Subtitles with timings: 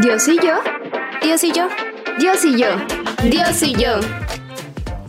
[0.00, 0.54] Dios y yo,
[1.22, 1.68] Dios y yo,
[2.18, 2.68] Dios y yo,
[3.24, 4.00] Dios y yo.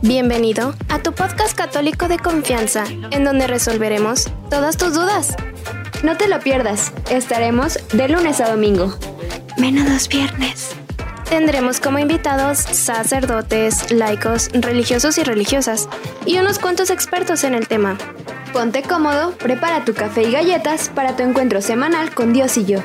[0.01, 5.37] Bienvenido a tu podcast católico de confianza, en donde resolveremos todas tus dudas.
[6.03, 8.97] No te lo pierdas, estaremos de lunes a domingo.
[9.57, 10.71] Menos viernes.
[11.29, 15.87] Tendremos como invitados sacerdotes, laicos, religiosos y religiosas,
[16.25, 17.97] y unos cuantos expertos en el tema.
[18.51, 22.79] Ponte cómodo, prepara tu café y galletas para tu encuentro semanal con Dios y yo.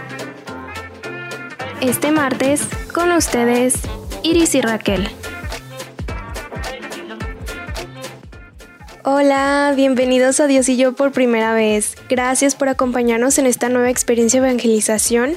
[1.80, 2.62] Este martes,
[2.95, 3.75] con ustedes,
[4.23, 5.09] Iris y Raquel.
[9.05, 11.97] Hola, bienvenidos a Dios y yo por primera vez.
[12.09, 15.35] Gracias por acompañarnos en esta nueva experiencia de evangelización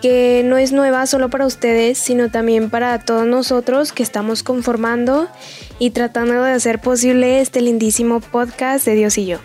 [0.00, 5.28] que no es nueva solo para ustedes, sino también para todos nosotros que estamos conformando
[5.78, 9.38] y tratando de hacer posible este lindísimo podcast de Dios y yo.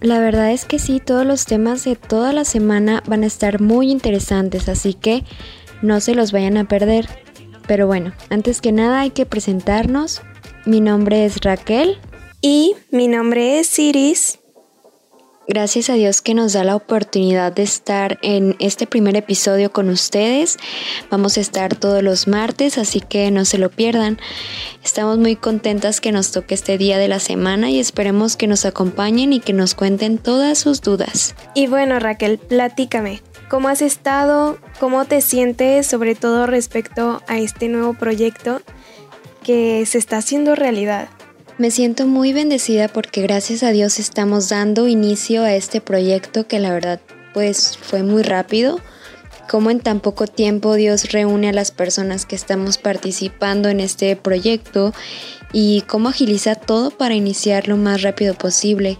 [0.00, 3.60] La verdad es que sí, todos los temas de toda la semana van a estar
[3.60, 5.24] muy interesantes, así que
[5.82, 7.08] no se los vayan a perder.
[7.66, 10.22] Pero bueno, antes que nada hay que presentarnos.
[10.66, 11.98] Mi nombre es Raquel.
[12.40, 14.38] Y mi nombre es Iris.
[15.50, 19.88] Gracias a Dios que nos da la oportunidad de estar en este primer episodio con
[19.88, 20.58] ustedes.
[21.10, 24.18] Vamos a estar todos los martes, así que no se lo pierdan.
[24.84, 28.66] Estamos muy contentas que nos toque este día de la semana y esperemos que nos
[28.66, 31.34] acompañen y que nos cuenten todas sus dudas.
[31.54, 33.22] Y bueno, Raquel, platícame.
[33.48, 34.58] ¿Cómo has estado?
[34.78, 38.60] ¿Cómo te sientes sobre todo respecto a este nuevo proyecto
[39.42, 41.08] que se está haciendo realidad?
[41.58, 46.60] Me siento muy bendecida porque gracias a Dios estamos dando inicio a este proyecto que
[46.60, 47.00] la verdad
[47.34, 48.78] pues fue muy rápido.
[49.50, 54.14] Como en tan poco tiempo Dios reúne a las personas que estamos participando en este
[54.14, 54.94] proyecto
[55.52, 58.96] y cómo agiliza todo para iniciar lo más rápido posible.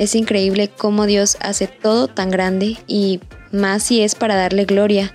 [0.00, 3.20] Es increíble cómo Dios hace todo tan grande y
[3.52, 5.14] más si es para darle gloria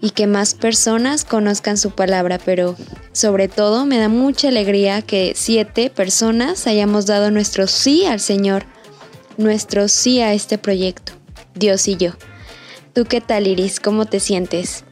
[0.00, 2.76] y que más personas conozcan su palabra, pero
[3.12, 8.64] sobre todo me da mucha alegría que siete personas hayamos dado nuestro sí al Señor,
[9.36, 11.12] nuestro sí a este proyecto,
[11.54, 12.12] Dios y yo.
[12.92, 13.80] ¿Tú qué tal, Iris?
[13.80, 14.84] ¿Cómo te sientes?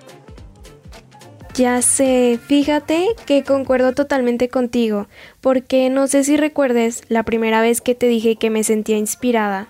[1.54, 5.08] Ya sé, fíjate que concuerdo totalmente contigo,
[5.40, 9.68] porque no sé si recuerdes la primera vez que te dije que me sentía inspirada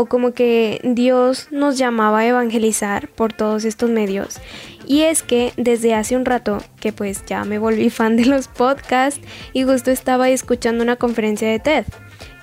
[0.00, 4.38] o como que Dios nos llamaba a evangelizar por todos estos medios.
[4.86, 8.46] Y es que desde hace un rato que pues ya me volví fan de los
[8.46, 9.20] podcasts
[9.52, 11.84] y justo estaba escuchando una conferencia de TED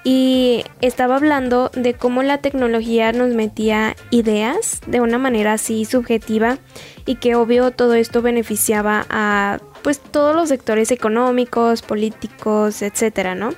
[0.04, 6.58] y estaba hablando de cómo la tecnología nos metía ideas de una manera así subjetiva
[7.06, 13.54] y que obvio todo esto beneficiaba a pues todos los sectores económicos, políticos, etcétera, ¿no?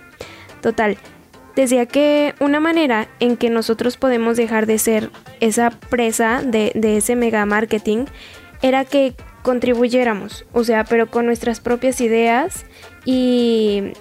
[0.62, 0.98] Total,
[1.62, 5.10] decía que una manera en que nosotros podemos dejar de ser
[5.40, 8.06] esa presa de, ese mega marketing
[8.62, 12.66] era que contribuyéramos, o sea, pero con nuestras propias ideas
[13.06, 13.94] y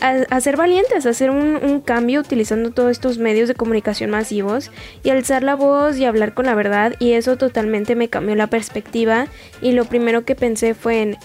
[0.00, 4.70] a, ser valientes, hacer un, un, cambio utilizando todos estos medios de comunicación masivos
[5.02, 8.46] y alzar la voz y hablar con la verdad y eso totalmente me cambió la
[8.48, 9.26] perspectiva
[9.62, 11.16] y lo primero que pensé fue en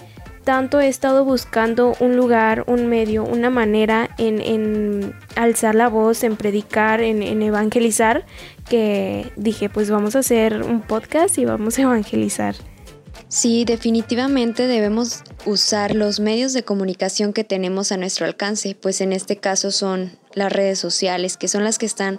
[0.44, 6.36] tanto he estado buscando un lugar, un medio, una manera en, alzar la voz, en
[6.36, 8.26] predicar, en, evangelizar,
[8.68, 12.56] que dije, pues vamos a hacer un podcast y vamos a evangelizar.
[13.28, 19.12] Sí, definitivamente debemos usar los medios de comunicación que tenemos a nuestro alcance, pues en
[19.12, 22.18] este caso son las redes sociales, que son las que están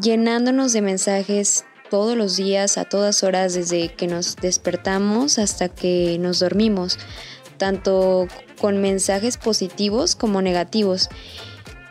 [0.00, 6.18] llenándonos de mensajes todos los días, a todas horas, desde que nos despertamos hasta que
[6.20, 6.98] nos dormimos
[7.58, 8.26] tanto
[8.60, 11.08] con mensajes positivos como negativos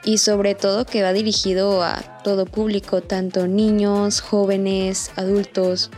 [0.04, 5.92] y sobre todo que va dirigido a todo público, tanto niños, jóvenes, adultos.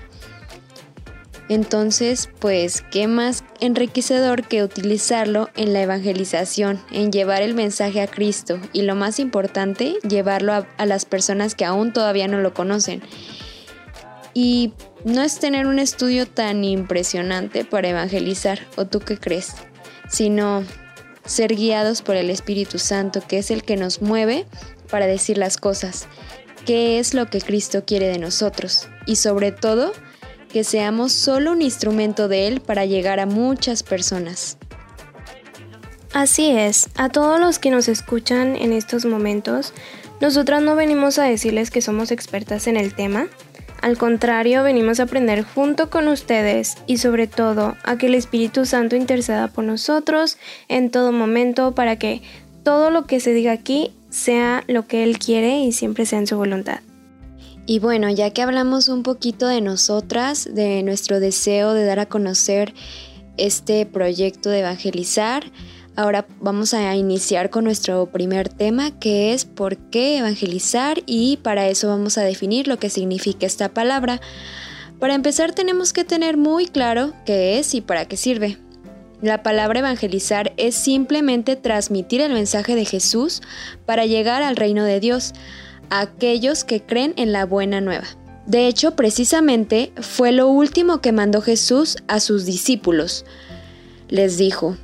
[1.48, 8.08] Entonces, pues, ¿qué más enriquecedor que utilizarlo en la evangelización, en llevar el mensaje a
[8.08, 12.54] Cristo y lo más importante, llevarlo a, a las personas que aún todavía no lo
[12.54, 13.02] conocen?
[14.34, 14.74] Y
[15.06, 19.54] no es tener un estudio tan impresionante para evangelizar, ¿o tú qué crees?
[20.10, 20.64] Sino
[21.26, 24.46] ser guiados por el Espíritu Santo, que es el que nos mueve
[24.90, 26.08] para decir las cosas,
[26.66, 29.92] qué es lo que Cristo quiere de nosotros y sobre todo
[30.52, 34.58] que seamos solo un instrumento de Él para llegar a muchas personas.
[36.12, 39.74] Así es, a todos los que nos escuchan en estos momentos,
[40.22, 43.28] nosotras no venimos a decirles que somos expertas en el tema,
[43.82, 48.66] al contrario, venimos a aprender junto con ustedes y sobre todo a que el Espíritu
[48.66, 50.38] Santo interceda por nosotros
[50.68, 52.22] en todo momento para que
[52.64, 56.28] todo lo que se diga aquí sea lo que Él quiere y siempre sea en
[56.28, 56.80] su voluntad.
[57.66, 62.08] Y bueno, ya que hablamos un poquito de nosotras, de nuestro deseo de dar a
[62.08, 62.74] conocer
[63.38, 65.52] este proyecto de evangelizar,
[65.96, 71.68] ahora vamos a iniciar con nuestro primer tema que es por qué evangelizar y para
[71.68, 74.22] eso vamos a definir lo que significa esta palabra.
[75.00, 78.58] Para empezar tenemos que tener muy claro qué es y para qué sirve.
[79.22, 83.42] La palabra evangelizar es simplemente transmitir el mensaje de Jesús
[83.86, 85.34] para llegar al reino de Dios
[85.90, 88.06] aquellos que creen en la buena nueva.
[88.46, 93.26] De hecho, precisamente fue lo último que mandó Jesús a sus discípulos.
[94.08, 94.76] Les dijo,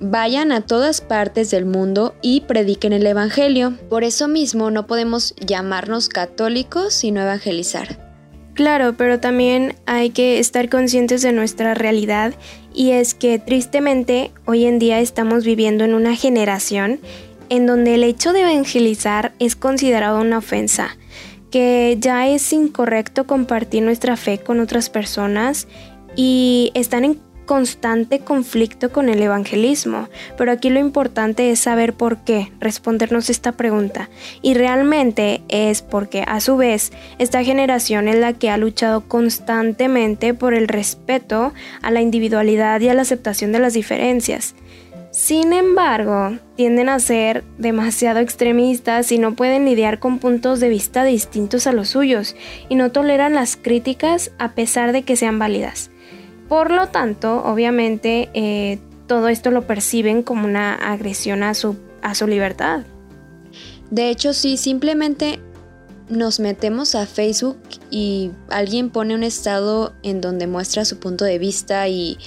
[0.00, 3.74] vayan a todas partes del mundo y prediquen el Evangelio.
[3.88, 8.10] Por eso mismo no podemos llamarnos católicos sino evangelizar.
[8.54, 12.34] Claro, pero también hay que estar conscientes de nuestra realidad
[12.74, 17.00] y es que tristemente hoy en día estamos viviendo en una generación
[17.48, 20.96] en donde el hecho de evangelizar es considerado una ofensa,
[21.50, 25.66] que ya es incorrecto compartir nuestra fe con otras personas
[26.16, 27.20] y están en
[27.50, 30.08] constante conflicto con el evangelismo,
[30.38, 34.08] pero aquí lo importante es saber por qué, respondernos esta pregunta.
[34.40, 40.32] Y realmente es porque a su vez esta generación es la que ha luchado constantemente
[40.32, 41.52] por el respeto
[41.82, 44.54] a la individualidad y a la aceptación de las diferencias.
[45.10, 51.02] Sin embargo, tienden a ser demasiado extremistas y no pueden lidiar con puntos de vista
[51.02, 52.36] distintos a los suyos
[52.68, 55.90] y no toleran las críticas a pesar de que sean válidas.
[56.50, 62.16] Por lo tanto, obviamente, eh, todo esto lo perciben como una agresión a su, a
[62.16, 62.80] su libertad.
[63.92, 65.38] De hecho, sí, simplemente
[66.08, 71.38] nos metemos a Facebook y alguien pone un estado en donde muestra su punto de
[71.38, 72.18] vista y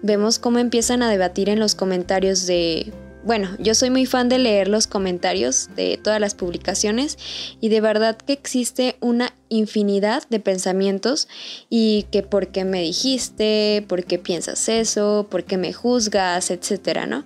[0.00, 2.94] vemos cómo empiezan a debatir en los comentarios de...
[3.26, 7.18] Bueno, yo soy muy fan de leer los comentarios de todas las publicaciones
[7.60, 11.26] y de verdad que existe una infinidad de pensamientos
[11.68, 17.06] y que por qué me dijiste, por qué piensas eso, por qué me juzgas, etcétera,
[17.06, 17.24] ¿no?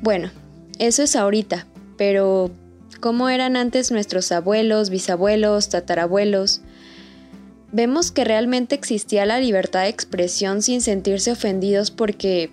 [0.00, 0.30] Bueno,
[0.78, 1.66] eso es ahorita,
[1.98, 2.50] pero
[3.00, 6.62] ¿cómo eran antes nuestros abuelos, bisabuelos, tatarabuelos?
[7.72, 12.50] vemos que realmente existía la libertad de expresión sin sentirse ofendidos porque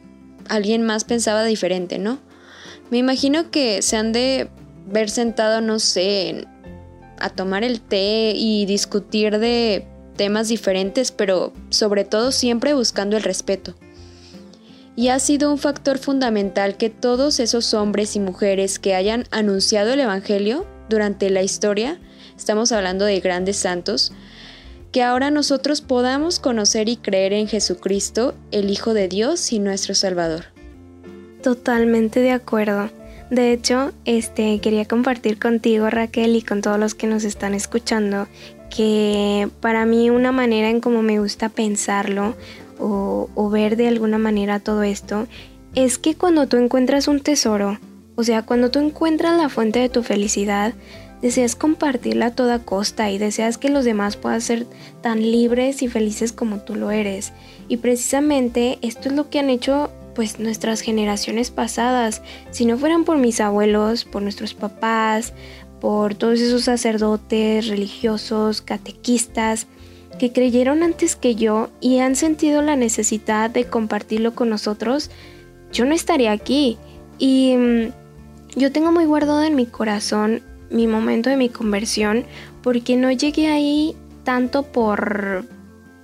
[0.50, 2.19] alguien más pensaba diferente, ¿no?
[2.94, 4.50] Me imagino que se han de
[4.86, 6.45] ver sentado, no sé,
[7.18, 13.24] a tomar el té y discutir de temas diferentes, pero sobre todo siempre buscando el
[13.24, 13.74] respeto.
[14.95, 19.94] Y ha sido un factor fundamental que todos esos hombres y mujeres que hayan anunciado
[19.94, 22.00] el Evangelio durante la historia,
[22.38, 24.12] estamos hablando de grandes santos,
[24.92, 29.96] que ahora nosotros podamos conocer y creer en Jesucristo, el Hijo de Dios y nuestro
[29.96, 30.52] Salvador.
[31.44, 32.90] Totalmente de acuerdo.
[33.30, 38.28] De hecho, este quería compartir contigo, Raquel, y con todos los que nos están escuchando,
[38.69, 42.36] que para mí una manera en cómo me gusta pensarlo
[42.80, 45.28] o, o ver de alguna manera todo esto
[45.75, 47.80] es que cuando tú encuentras un tesoro,
[48.16, 50.74] o sea, cuando tú encuentras la fuente de tu felicidad,
[51.22, 54.66] deseas compartirla a toda costa y deseas que los demás puedan ser
[55.01, 57.34] tan libres y felices como tú lo eres.
[57.68, 62.21] Y precisamente esto es lo que han hecho pues nuestras generaciones pasadas.
[62.51, 65.33] Si no fueran por mis abuelos, por nuestros papás,
[65.81, 69.68] por todos esos sacerdotes religiosos, catequistas,
[70.20, 75.10] que creyeron antes que yo y han sentido la necesidad de compartirlo con nosotros,
[75.72, 76.77] yo no estaría aquí.
[77.17, 77.91] Y mm,
[78.55, 82.25] yo tengo muy guardado en mi corazón mi momento de mi conversión
[82.62, 85.46] porque no llegué ahí tanto por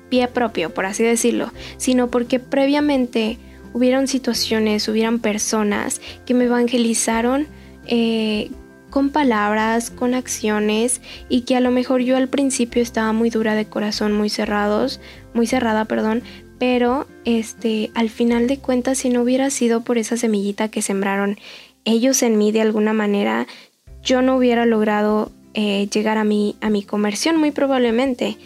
[0.10, 3.38] pie propio, por así decirlo, sino porque previamente
[3.74, 7.48] hubieron situaciones, hubieran personas que me evangelizaron
[7.86, 8.52] eh,
[8.90, 13.56] con palabras, con acciones y que a lo mejor yo al principio estaba muy dura
[13.56, 15.00] de corazón, muy cerrados,
[15.34, 16.24] muy cerrada, perdón,
[16.58, 21.38] pero este al final de cuentas si no hubiera sido por esa semillita que sembraron
[21.86, 23.48] ellos en mí de alguna manera,
[24.04, 28.38] yo no hubiera logrado eh, llegar a mi, a mi conversión muy probablemente.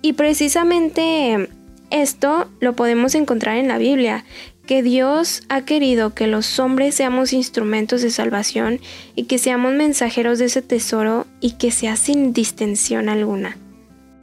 [0.00, 1.48] Y precisamente
[1.92, 4.24] esto lo podemos encontrar en la Biblia,
[4.66, 8.80] que Dios ha querido que los hombres seamos instrumentos de salvación
[9.14, 13.58] y que seamos mensajeros de ese tesoro y que sea sin distensión alguna.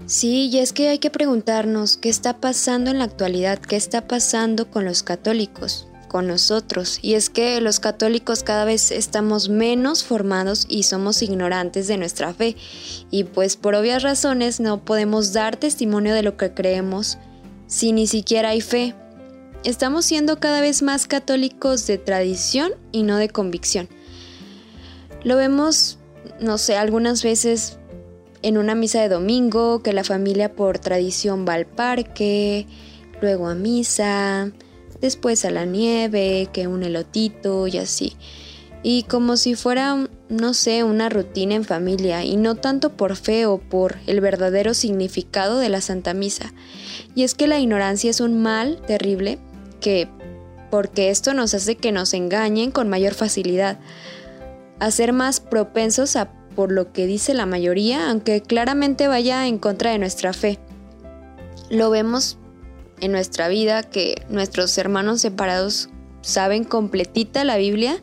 [0.06, 4.08] Sí, y es que hay que preguntarnos qué está pasando en la actualidad, qué está
[4.08, 7.00] pasando con los católicos con nosotros.
[7.02, 12.34] Y es que los católicos cada vez estamos menos formados y somos ignorantes de nuestra
[12.34, 12.58] fe.
[13.12, 17.18] Y pues por obvias razones no podemos dar testimonio de lo que creemos
[17.70, 18.96] si ni siquiera hay fe.
[19.64, 23.88] Estamos siendo cada vez más católicos de tradición y no de convicción.
[25.24, 26.00] Lo vemos,
[26.40, 27.78] no sé, algunas veces
[28.42, 32.66] en una misa de domingo, que la familia por tradición va al parque,
[33.22, 34.52] luego a misa,
[35.00, 38.16] después a la nieve, que un elotito y así.
[38.82, 43.46] Y como si fuera, no sé, una rutina en familia, y no tanto por fe
[43.46, 46.54] o por el verdadero significado de la Santa Misa.
[47.14, 49.38] Y es que la ignorancia es un mal terrible
[49.82, 50.08] que,
[50.72, 53.80] porque esto nos hace que nos engañen con mayor facilidad,
[54.80, 59.60] a ser más propensos a por lo que dice la mayoría, aunque claramente vaya en
[59.60, 60.60] contra de nuestra fe.
[61.70, 62.38] Lo vemos
[63.00, 65.90] en nuestra vida que nuestros hermanos separados
[66.22, 68.02] saben completita la Biblia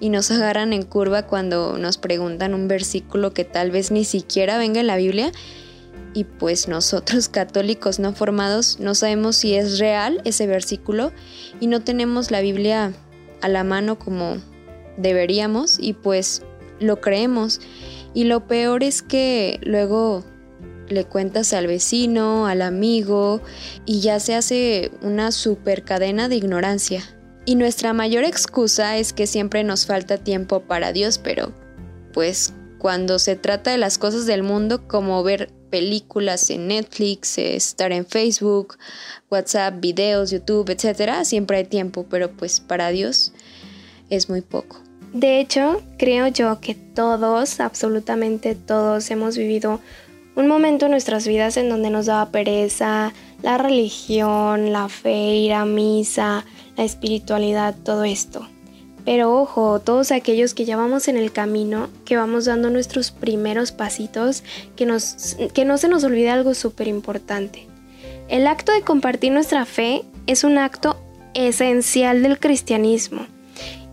[0.00, 4.58] y nos agarran en curva cuando nos preguntan un versículo que tal vez ni siquiera
[4.58, 5.30] venga en la Biblia
[6.14, 11.12] y pues nosotros católicos no formados no sabemos si es real ese versículo
[11.60, 12.92] y no tenemos la Biblia
[13.42, 14.38] a la mano como
[14.96, 16.42] deberíamos y pues
[16.80, 17.60] lo creemos
[18.14, 20.24] y lo peor es que luego
[20.88, 23.40] le cuentas al vecino, al amigo
[23.86, 27.04] y ya se hace una super cadena de ignorancia.
[27.50, 31.52] Y nuestra mayor excusa es que siempre nos falta tiempo para Dios, pero
[32.12, 37.90] pues cuando se trata de las cosas del mundo como ver películas en Netflix, estar
[37.90, 38.78] en Facebook,
[39.32, 43.32] WhatsApp, videos, YouTube, etcétera, siempre hay tiempo, pero pues para Dios
[44.10, 44.80] es muy poco.
[45.12, 49.80] De hecho, creo yo que todos, absolutamente todos, hemos vivido
[50.36, 55.52] un momento en nuestras vidas en donde nos daba pereza, la religión, la fe, ir
[55.52, 56.44] a misa,
[56.76, 58.46] la espiritualidad, todo esto.
[59.04, 63.72] Pero ojo, todos aquellos que ya vamos en el camino, que vamos dando nuestros primeros
[63.72, 64.44] pasitos,
[64.76, 67.66] que, nos, que no se nos olvide algo súper importante.
[68.28, 71.02] El acto de compartir nuestra fe es un acto
[71.34, 73.26] esencial del cristianismo.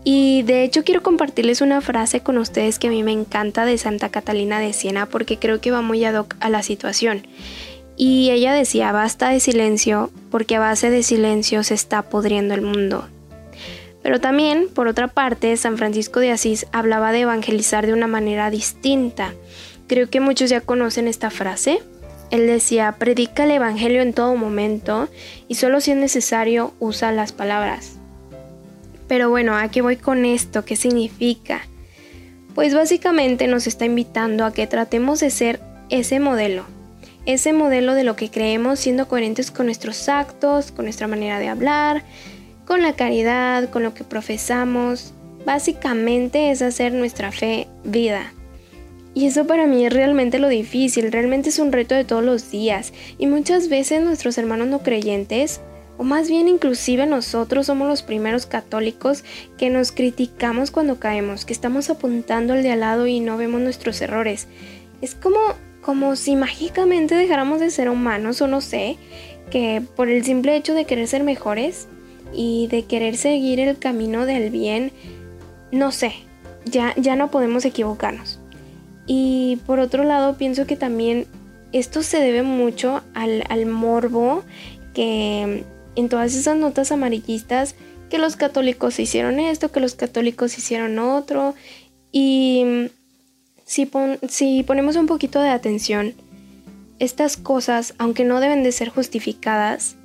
[0.04, 3.76] Y de hecho quiero compartirles una frase con ustedes que a mí me encanta de
[3.76, 7.26] Santa Catalina de Siena porque creo que va muy ad hoc a la situación.
[8.00, 12.62] Y ella decía, basta de silencio porque a base de silencio se está podriendo el
[12.62, 13.08] mundo.
[14.04, 18.50] Pero también, por otra parte, San Francisco de Asís hablaba de evangelizar de una manera
[18.50, 19.34] distinta.
[19.88, 21.80] Creo que muchos ya conocen esta frase.
[22.30, 25.08] Él decía, predica el Evangelio en todo momento
[25.48, 27.96] y solo si es necesario usa las palabras.
[29.08, 31.62] Pero bueno, aquí voy con esto, ¿qué significa?
[32.54, 36.64] Pues básicamente nos está invitando a que tratemos de ser ese modelo,
[37.28, 41.48] ese modelo de lo que creemos siendo coherentes con nuestros actos, con nuestra manera de
[41.48, 42.02] hablar,
[42.66, 45.12] con la caridad, con lo que profesamos.
[45.44, 48.32] Básicamente es hacer nuestra fe vida.
[49.12, 52.50] Y eso para mí es realmente lo difícil, realmente es un reto de todos los
[52.50, 52.94] días.
[53.18, 55.60] Y muchas veces nuestros hermanos no creyentes
[55.98, 59.22] o más bien inclusive nosotros somos los primeros católicos
[59.58, 63.60] que nos criticamos cuando caemos, que estamos apuntando al de al lado y no vemos
[63.60, 64.46] nuestros errores.
[65.02, 65.38] Es como,
[65.82, 68.96] como si mágicamente dejáramos de ser humanos o no sé,
[69.50, 71.88] que por el simple hecho de querer ser mejores
[72.32, 74.92] y de querer seguir el camino del bien,
[75.72, 76.12] no sé,
[76.64, 78.40] ya, ya no podemos equivocarnos.
[79.06, 81.26] Y por otro lado pienso que también
[81.72, 84.42] esto se debe mucho al, al morbo
[84.94, 85.64] que
[85.96, 87.74] en todas esas notas amarillistas
[88.10, 91.54] que los católicos hicieron esto, que los católicos hicieron otro.
[92.10, 92.90] Y
[93.68, 93.86] si,
[94.28, 96.14] si ponemos un poquito de atención,
[96.98, 99.96] estas cosas, aunque no deben de ser justificadas,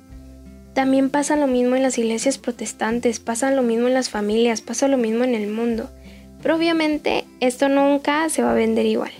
[0.74, 4.86] también pasa lo mismo en las iglesias protestantes, pasa lo mismo en las familias, pasa
[4.86, 5.88] lo mismo en el mundo.
[6.42, 9.12] Pero obviamente esto nunca se va a vender igual.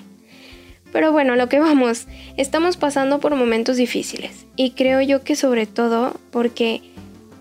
[0.92, 5.64] Pero bueno, lo que vamos, estamos pasando por momentos difíciles y creo yo que sobre
[5.64, 6.82] todo porque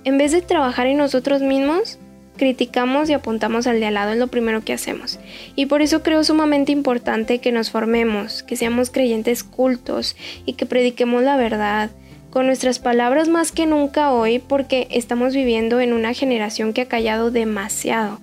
[0.06, 2.00] en vez de trabajar en nosotros mismos,
[2.38, 5.20] criticamos y apuntamos al de al lado, es lo primero que hacemos.
[5.56, 10.66] Y por eso creo sumamente importante que nos formemos, que seamos creyentes cultos y que
[10.66, 11.92] prediquemos la verdad
[12.30, 16.88] con nuestras palabras más que nunca hoy porque estamos viviendo en una generación que ha
[16.88, 18.20] callado demasiado.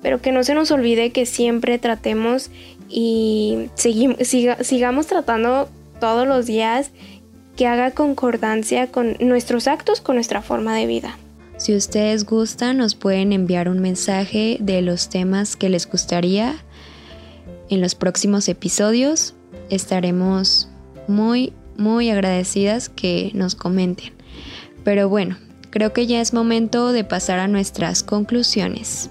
[0.00, 2.50] Pero que no se nos olvide que siempre tratemos
[2.88, 5.68] y sigamos tratando
[5.98, 6.92] todos los días
[7.56, 11.18] que haga concordancia con nuestros actos, con nuestra forma de vida.
[11.56, 16.54] Si ustedes gustan, nos pueden enviar un mensaje de los temas que les gustaría
[17.70, 19.34] en los próximos episodios.
[19.70, 20.68] Estaremos
[21.08, 24.12] muy, muy agradecidas que nos comenten.
[24.84, 25.38] Pero bueno,
[25.70, 29.10] creo que ya es momento de pasar a nuestras conclusiones.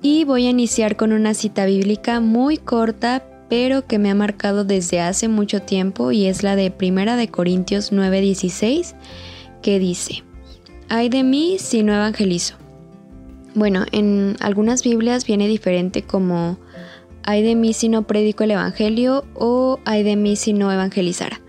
[0.00, 4.64] Y voy a iniciar con una cita bíblica muy corta, pero que me ha marcado
[4.64, 8.94] desde hace mucho tiempo y es la de Primera de Corintios 9:16,
[9.60, 10.22] que dice:
[10.88, 12.56] "Ay de mí si no evangelizo."
[13.54, 16.58] Bueno, en algunas Biblias viene diferente como
[17.24, 21.40] ay de mí si no predico el Evangelio o ay de mí si no evangelizara.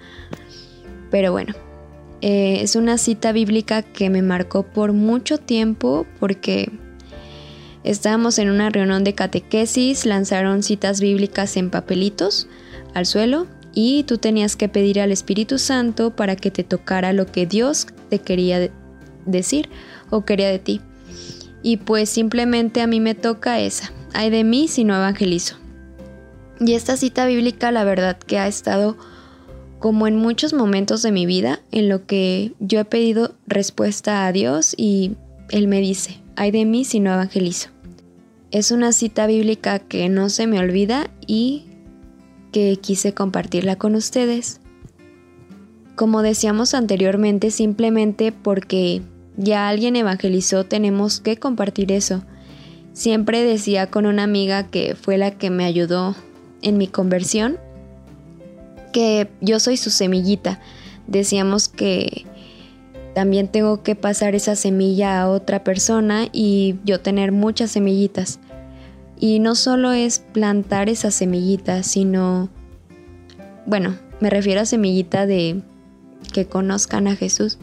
[1.12, 1.54] Pero bueno,
[2.22, 6.72] eh, es una cita bíblica que me marcó por mucho tiempo porque
[7.84, 12.48] estábamos en una reunión de catequesis, lanzaron citas bíblicas en papelitos
[12.94, 17.26] al suelo y tú tenías que pedir al Espíritu Santo para que te tocara lo
[17.26, 18.70] que Dios te quería
[19.32, 19.70] decir
[20.10, 20.82] o quería de ti.
[21.62, 23.92] Y pues simplemente a mí me toca esa.
[24.14, 25.56] Hay de mí si no evangelizo.
[26.60, 28.98] Y esta cita bíblica la verdad que ha estado
[29.80, 34.32] como en muchos momentos de mi vida en lo que yo he pedido respuesta a
[34.32, 35.16] Dios y
[35.52, 37.70] Él me dice, hay de mí si no evangelizo.
[38.52, 41.66] Es una cita bíblica que no se me olvida y
[42.52, 44.60] que quise compartirla con ustedes.
[45.96, 49.02] Como decíamos anteriormente, simplemente porque
[49.40, 52.24] ya alguien evangelizó tenemos que compartir eso.
[52.92, 56.14] Siempre decía con una amiga que fue la que me ayudó
[56.62, 57.58] en mi conversión
[58.92, 60.60] que yo soy su semillita.
[61.08, 62.26] Decíamos que
[63.16, 68.40] también tengo que pasar esa semilla a otra persona y yo tener muchas semillitas.
[69.18, 72.50] Y no solo es plantar esa semillita, sino,
[73.66, 75.62] bueno, me refiero a semillita de
[76.34, 77.58] que conozcan a Jesús,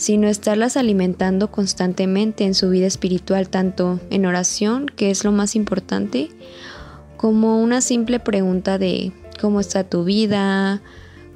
[0.00, 5.54] sino estarlas alimentando constantemente en su vida espiritual, tanto en oración, que es lo más
[5.54, 6.30] importante,
[7.18, 10.80] como una simple pregunta de cómo está tu vida,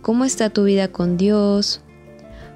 [0.00, 1.82] cómo está tu vida con Dios,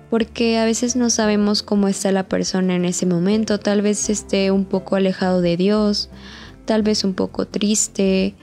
[0.08, 4.50] porque a veces no sabemos cómo está la persona en ese momento, tal vez esté
[4.50, 6.08] un poco alejado de Dios,
[6.64, 8.34] tal vez un poco triste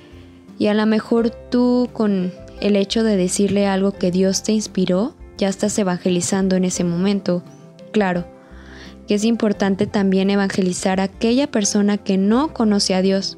[0.59, 2.31] y a lo mejor tú con
[2.61, 7.43] el hecho de decirle algo que Dios te inspiró, ya estás evangelizando en ese momento.
[7.95, 8.25] Claro,
[9.07, 13.37] que es importante también evangelizar a aquella persona que no conoce a Dios.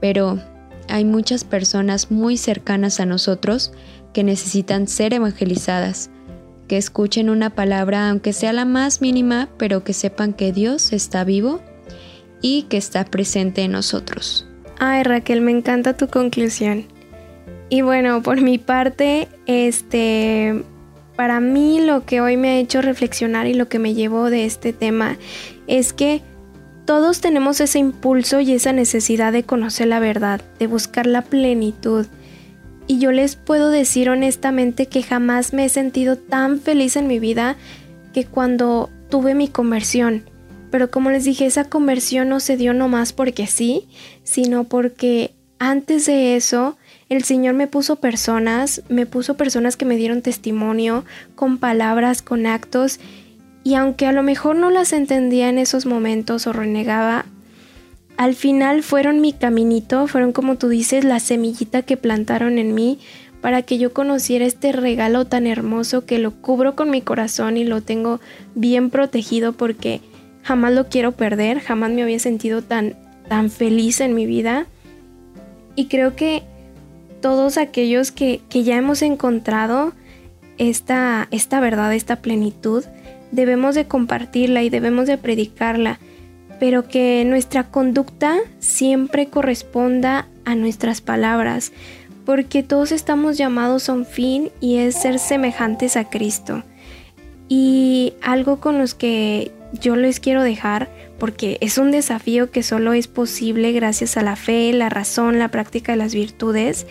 [0.00, 0.40] Pero
[0.88, 3.70] hay muchas personas muy cercanas a nosotros
[4.12, 6.10] que necesitan ser evangelizadas,
[6.66, 11.22] que escuchen una palabra aunque sea la más mínima, pero que sepan que Dios está
[11.22, 11.60] vivo
[12.42, 14.48] y que está presente en nosotros.
[14.80, 16.86] Ay Raquel, me encanta tu conclusión.
[17.68, 20.64] Y bueno, por mi parte, este,
[21.16, 24.44] para mí lo que hoy me ha hecho reflexionar y lo que me llevó de
[24.44, 25.16] este tema
[25.66, 26.22] es que
[26.84, 32.06] todos tenemos ese impulso y esa necesidad de conocer la verdad, de buscar la plenitud.
[32.86, 37.18] Y yo les puedo decir honestamente que jamás me he sentido tan feliz en mi
[37.18, 37.56] vida
[38.12, 40.24] que cuando tuve mi conversión
[40.74, 43.86] pero como les dije, esa conversión no se dio nomás porque sí,
[44.24, 46.76] sino porque antes de eso
[47.08, 52.46] el Señor me puso personas, me puso personas que me dieron testimonio con palabras, con
[52.46, 53.00] actos,
[53.62, 57.26] y aunque a lo mejor no las entendía en esos momentos o renegaba,
[58.16, 62.98] al final fueron mi caminito, fueron como tú dices, la semillita que plantaron en mí
[63.40, 67.64] para que yo conociera este regalo tan hermoso que lo cubro con mi corazón y
[67.64, 68.20] lo tengo
[68.54, 70.00] bien protegido porque
[70.42, 72.96] jamás lo quiero perder, jamás me había sentido tan,
[73.28, 74.66] tan feliz en mi vida.
[75.74, 76.42] Y creo que
[77.24, 79.94] todos aquellos que, ya hemos encontrado
[80.58, 82.84] esta, esta verdad, esta plenitud,
[83.32, 85.98] debemos de compartirla y debemos de predicarla,
[86.60, 91.72] pero que nuestra conducta siempre corresponda a nuestras palabras,
[92.26, 96.62] porque todos estamos llamados a un fin y es ser semejantes a Cristo.
[97.48, 102.92] Y algo con los que yo les quiero dejar porque es un desafío que solo
[102.92, 106.86] es posible gracias a la fe, la razón, la práctica de las virtudes.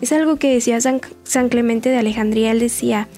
[0.00, 3.08] Es algo que decía San, Clemente de Alejandría, él decía,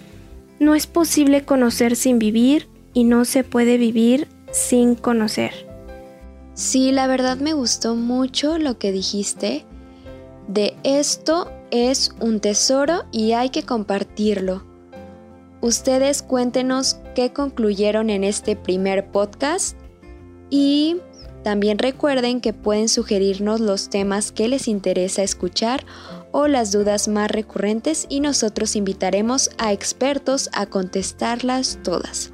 [0.58, 5.66] no es posible conocer sin vivir y no se puede vivir sin conocer.
[6.54, 9.64] Sí, la verdad me gustó mucho lo que dijiste.
[10.48, 14.69] De esto es un tesoro y hay que compartirlo.
[15.60, 19.76] Ustedes cuéntenos qué concluyeron en este primer podcast
[20.48, 20.96] y
[21.42, 25.84] también recuerden que pueden sugerirnos los temas que les interesa escuchar
[26.32, 32.32] o las dudas más recurrentes y nosotros invitaremos a expertos a contestarlas todas.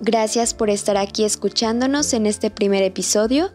[0.00, 3.52] Gracias por estar aquí escuchándonos en este primer episodio.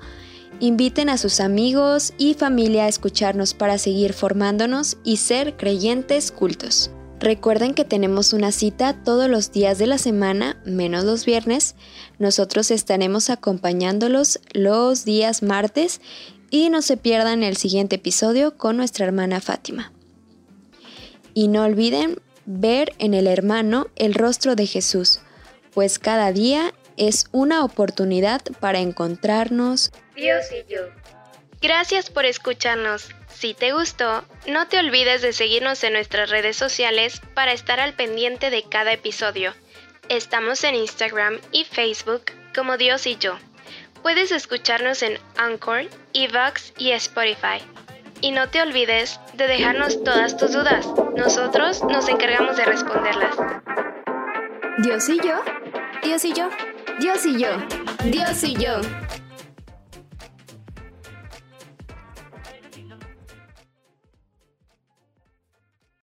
[0.59, 6.91] Inviten a sus amigos y familia a escucharnos para seguir formándonos y ser creyentes cultos.
[7.25, 11.73] Recuerden que tenemos una cita todos los días de la semana, menos los viernes.
[12.19, 16.01] Nosotros estaremos acompañándolos los días martes
[16.51, 19.91] y no se pierdan el siguiente episodio con nuestra hermana Fátima.
[21.33, 25.19] Y no olviden ver en el hermano el rostro de Jesús,
[25.73, 30.81] pues cada día es una oportunidad para encontrarnos Dios y yo.
[31.65, 33.09] Gracias por escucharnos.
[33.27, 37.93] Si te gustó, no te olvides de seguirnos en nuestras redes sociales para estar al
[37.93, 39.51] pendiente de cada episodio.
[40.07, 43.39] Estamos en Instagram y Facebook como Dios y yo.
[44.03, 47.57] Puedes escucharnos en Anchor, Evox y Spotify.
[48.21, 50.85] Y no te olvides de dejarnos todas tus dudas.
[51.17, 53.35] Nosotros nos encargamos de responderlas.
[54.83, 55.41] Dios y yo,
[56.03, 56.47] Dios y yo,
[56.99, 57.57] Dios y yo,
[58.03, 58.81] Dios y yo.